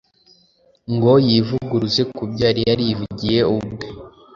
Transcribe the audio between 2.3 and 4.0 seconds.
yari yarivugiye ubwe